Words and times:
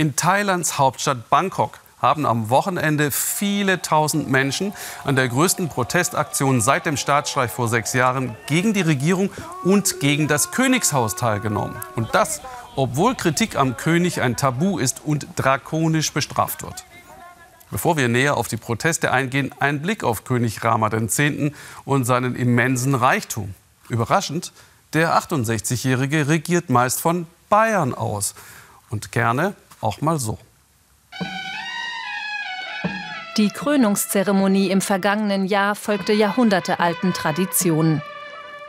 In 0.00 0.16
Thailands 0.16 0.78
Hauptstadt 0.78 1.28
Bangkok 1.28 1.78
haben 2.00 2.24
am 2.24 2.48
Wochenende 2.48 3.10
viele 3.10 3.82
tausend 3.82 4.30
Menschen 4.30 4.72
an 5.04 5.14
der 5.14 5.28
größten 5.28 5.68
Protestaktion 5.68 6.62
seit 6.62 6.86
dem 6.86 6.96
Staatsstreich 6.96 7.50
vor 7.50 7.68
sechs 7.68 7.92
Jahren 7.92 8.34
gegen 8.46 8.72
die 8.72 8.80
Regierung 8.80 9.28
und 9.62 10.00
gegen 10.00 10.26
das 10.26 10.52
Königshaus 10.52 11.16
teilgenommen. 11.16 11.76
Und 11.96 12.14
das, 12.14 12.40
obwohl 12.76 13.14
Kritik 13.14 13.56
am 13.56 13.76
König 13.76 14.22
ein 14.22 14.38
Tabu 14.38 14.78
ist 14.78 15.02
und 15.04 15.26
drakonisch 15.36 16.14
bestraft 16.14 16.62
wird. 16.62 16.86
Bevor 17.70 17.98
wir 17.98 18.08
näher 18.08 18.38
auf 18.38 18.48
die 18.48 18.56
Proteste 18.56 19.10
eingehen, 19.10 19.54
ein 19.60 19.82
Blick 19.82 20.02
auf 20.02 20.24
König 20.24 20.64
Rama 20.64 20.90
X. 20.90 21.20
und 21.84 22.06
seinen 22.06 22.36
immensen 22.36 22.94
Reichtum. 22.94 23.54
Überraschend, 23.90 24.54
der 24.94 25.14
68-Jährige 25.18 26.26
regiert 26.26 26.70
meist 26.70 27.02
von 27.02 27.26
Bayern 27.50 27.92
aus. 27.92 28.34
Und 28.88 29.12
gerne 29.12 29.54
auch 29.80 30.00
mal 30.00 30.18
so. 30.18 30.38
Die 33.36 33.48
Krönungszeremonie 33.48 34.70
im 34.70 34.80
vergangenen 34.80 35.46
Jahr 35.46 35.74
folgte 35.74 36.12
jahrhundertealten 36.12 37.12
Traditionen. 37.12 38.02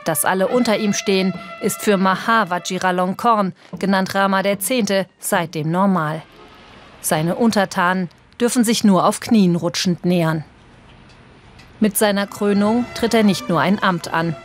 Dass 0.04 0.24
alle 0.24 0.48
unter 0.48 0.78
ihm 0.78 0.92
stehen, 0.92 1.34
ist 1.60 1.82
für 1.82 1.96
Maha 1.96 2.48
Vajiralongkorn, 2.48 3.52
genannt 3.78 4.14
Rama 4.14 4.44
X., 4.44 4.70
seitdem 5.18 5.70
normal. 5.70 6.22
Seine 7.00 7.36
Untertanen 7.36 8.08
dürfen 8.40 8.64
sich 8.64 8.82
nur 8.84 9.06
auf 9.06 9.20
Knien 9.20 9.56
rutschend 9.56 10.04
nähern. 10.04 10.44
Mit 11.80 11.96
seiner 11.96 12.26
Krönung 12.26 12.84
tritt 12.94 13.14
er 13.14 13.24
nicht 13.24 13.48
nur 13.48 13.60
ein 13.60 13.82
Amt 13.82 14.12
an. 14.12 14.36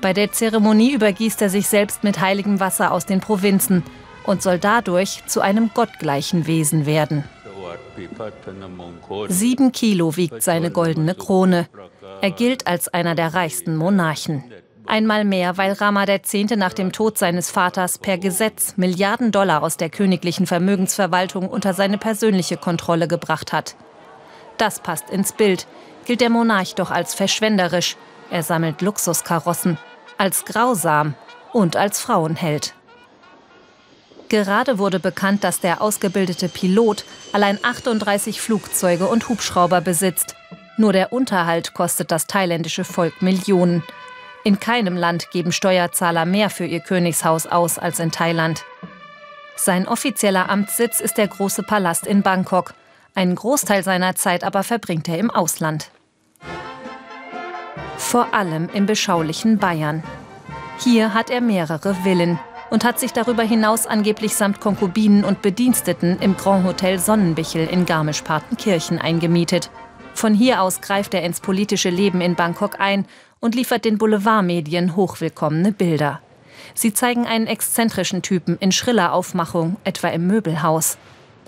Bei 0.00 0.12
der 0.12 0.32
Zeremonie 0.32 0.92
übergießt 0.92 1.40
er 1.40 1.48
sich 1.48 1.66
selbst 1.66 2.04
mit 2.04 2.20
heiligem 2.20 2.60
Wasser 2.60 2.92
aus 2.92 3.06
den 3.06 3.20
Provinzen 3.20 3.82
und 4.24 4.42
soll 4.42 4.58
dadurch 4.58 5.22
zu 5.26 5.40
einem 5.40 5.70
gottgleichen 5.74 6.46
Wesen 6.46 6.86
werden. 6.86 7.24
Sieben 9.28 9.72
Kilo 9.72 10.16
wiegt 10.16 10.42
seine 10.42 10.70
goldene 10.70 11.14
Krone. 11.14 11.68
Er 12.20 12.30
gilt 12.30 12.66
als 12.66 12.88
einer 12.88 13.14
der 13.14 13.34
reichsten 13.34 13.76
Monarchen. 13.76 14.44
Einmal 14.86 15.24
mehr, 15.24 15.56
weil 15.56 15.72
Rama 15.72 16.06
X. 16.06 16.34
nach 16.56 16.74
dem 16.74 16.92
Tod 16.92 17.16
seines 17.16 17.50
Vaters 17.50 17.98
per 17.98 18.18
Gesetz 18.18 18.76
Milliarden 18.76 19.32
Dollar 19.32 19.62
aus 19.62 19.78
der 19.78 19.88
königlichen 19.88 20.46
Vermögensverwaltung 20.46 21.48
unter 21.48 21.72
seine 21.72 21.96
persönliche 21.96 22.58
Kontrolle 22.58 23.08
gebracht 23.08 23.52
hat. 23.52 23.76
Das 24.58 24.80
passt 24.80 25.08
ins 25.10 25.32
Bild, 25.32 25.66
gilt 26.04 26.20
der 26.20 26.30
Monarch 26.30 26.74
doch 26.74 26.90
als 26.90 27.14
verschwenderisch. 27.14 27.96
Er 28.30 28.42
sammelt 28.42 28.82
Luxuskarossen, 28.82 29.78
als 30.18 30.44
grausam 30.44 31.14
und 31.52 31.76
als 31.76 32.00
Frauenheld. 32.00 32.74
Gerade 34.34 34.80
wurde 34.80 34.98
bekannt, 34.98 35.44
dass 35.44 35.60
der 35.60 35.80
ausgebildete 35.80 36.48
Pilot 36.48 37.04
allein 37.32 37.56
38 37.62 38.40
Flugzeuge 38.40 39.06
und 39.06 39.28
Hubschrauber 39.28 39.80
besitzt. 39.80 40.34
Nur 40.76 40.92
der 40.92 41.12
Unterhalt 41.12 41.72
kostet 41.72 42.10
das 42.10 42.26
thailändische 42.26 42.82
Volk 42.82 43.22
Millionen. 43.22 43.84
In 44.42 44.58
keinem 44.58 44.96
Land 44.96 45.30
geben 45.30 45.52
Steuerzahler 45.52 46.24
mehr 46.24 46.50
für 46.50 46.64
ihr 46.64 46.80
Königshaus 46.80 47.46
aus 47.46 47.78
als 47.78 48.00
in 48.00 48.10
Thailand. 48.10 48.64
Sein 49.54 49.86
offizieller 49.86 50.50
Amtssitz 50.50 50.98
ist 50.98 51.16
der 51.16 51.28
große 51.28 51.62
Palast 51.62 52.04
in 52.04 52.22
Bangkok. 52.22 52.74
Einen 53.14 53.36
Großteil 53.36 53.84
seiner 53.84 54.16
Zeit 54.16 54.42
aber 54.42 54.64
verbringt 54.64 55.08
er 55.08 55.18
im 55.18 55.30
Ausland. 55.30 55.92
Vor 57.98 58.34
allem 58.34 58.68
im 58.74 58.86
beschaulichen 58.86 59.58
Bayern. 59.58 60.02
Hier 60.80 61.14
hat 61.14 61.30
er 61.30 61.40
mehrere 61.40 61.94
Villen 61.94 62.40
und 62.70 62.84
hat 62.84 62.98
sich 62.98 63.12
darüber 63.12 63.42
hinaus 63.42 63.86
angeblich 63.86 64.34
samt 64.34 64.60
Konkubinen 64.60 65.24
und 65.24 65.42
Bediensteten 65.42 66.18
im 66.20 66.36
Grand 66.36 66.66
Hotel 66.66 66.98
Sonnenbichel 66.98 67.66
in 67.66 67.86
Garmisch-Partenkirchen 67.86 68.98
eingemietet. 68.98 69.70
Von 70.14 70.34
hier 70.34 70.62
aus 70.62 70.80
greift 70.80 71.14
er 71.14 71.22
ins 71.22 71.40
politische 71.40 71.90
Leben 71.90 72.20
in 72.20 72.34
Bangkok 72.36 72.80
ein 72.80 73.06
und 73.40 73.54
liefert 73.54 73.84
den 73.84 73.98
Boulevardmedien 73.98 74.96
hochwillkommene 74.96 75.72
Bilder. 75.72 76.20
Sie 76.74 76.94
zeigen 76.94 77.26
einen 77.26 77.46
exzentrischen 77.46 78.22
Typen 78.22 78.56
in 78.58 78.72
schriller 78.72 79.12
Aufmachung, 79.12 79.76
etwa 79.84 80.08
im 80.08 80.26
Möbelhaus. 80.26 80.98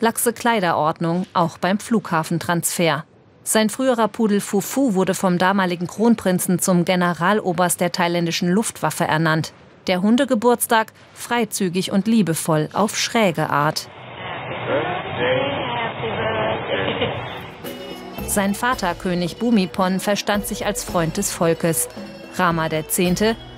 Laxe 0.01 0.33
Kleiderordnung, 0.33 1.27
auch 1.33 1.59
beim 1.59 1.79
Flughafentransfer. 1.79 3.05
Sein 3.45 3.71
früherer 3.71 4.09
Pudel 4.09 4.41
Fufu 4.41 4.95
wurde 4.95 5.15
vom 5.15 5.39
damaligen 5.39 5.87
Kronprinzen 5.87 6.59
zum 6.59 6.85
Generaloberst 6.85 7.81
der 7.81 7.93
thailändischen 7.93 8.51
Luftwaffe 8.51 9.05
ernannt. 9.05 9.53
Der 9.87 10.03
Hundegeburtstag 10.03 10.93
freizügig 11.15 11.93
und 11.93 12.09
liebevoll 12.09 12.69
auf 12.73 12.97
schräge 12.97 13.51
Art. 13.51 13.89
Sein 18.27 18.55
Vater, 18.55 18.95
König 18.95 19.37
Bumipon, 19.37 20.01
verstand 20.01 20.47
sich 20.47 20.67
als 20.67 20.83
Freund 20.83 21.17
des 21.17 21.31
Volkes, 21.33 21.89
Rama 22.35 22.67
X. 22.67 23.01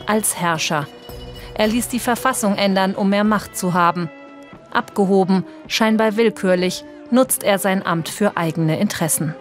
als 0.06 0.39
Herrscher. 0.39 0.87
Er 1.55 1.66
ließ 1.66 1.89
die 1.89 1.99
Verfassung 1.99 2.56
ändern, 2.56 2.95
um 2.95 3.09
mehr 3.09 3.25
Macht 3.25 3.56
zu 3.56 3.72
haben. 3.72 4.10
Abgehoben, 4.71 5.45
scheinbar 5.66 6.16
willkürlich, 6.16 6.84
nutzt 7.10 7.43
er 7.43 7.59
sein 7.59 7.84
Amt 7.84 8.10
für 8.10 8.37
eigene 8.37 8.78
Interessen. 8.78 9.34